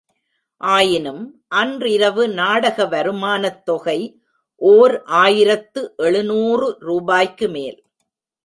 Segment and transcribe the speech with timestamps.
[0.61, 1.21] ஆயினும்,
[1.51, 3.99] அன்றிரவு நாடக வருமானத் தொகை
[4.61, 7.79] ஓர் ஆயிரத்து எழுநூறு ரூபாய்க்குமேல்!